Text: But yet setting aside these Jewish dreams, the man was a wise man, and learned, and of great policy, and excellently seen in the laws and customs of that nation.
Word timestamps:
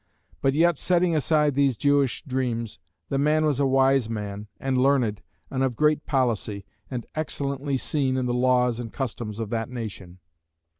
But 0.41 0.55
yet 0.55 0.79
setting 0.79 1.15
aside 1.15 1.53
these 1.53 1.77
Jewish 1.77 2.23
dreams, 2.25 2.79
the 3.09 3.19
man 3.19 3.45
was 3.45 3.59
a 3.59 3.67
wise 3.67 4.09
man, 4.09 4.47
and 4.59 4.79
learned, 4.79 5.21
and 5.51 5.61
of 5.63 5.75
great 5.75 6.07
policy, 6.07 6.65
and 6.89 7.05
excellently 7.13 7.77
seen 7.77 8.17
in 8.17 8.25
the 8.25 8.33
laws 8.33 8.79
and 8.79 8.91
customs 8.91 9.37
of 9.37 9.51
that 9.51 9.69
nation. 9.69 10.17